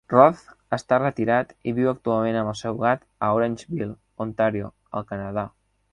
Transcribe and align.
Roth 0.11 0.39
està 0.77 0.97
retirat 1.01 1.51
i 1.71 1.75
viu 1.81 1.91
actualment 1.91 2.39
amb 2.39 2.53
el 2.53 2.57
seu 2.63 2.81
gat 2.87 3.05
a 3.27 3.29
Orangeville 3.41 3.91
(Ontario), 4.27 4.71
al 5.01 5.07
Canadà. 5.13 5.45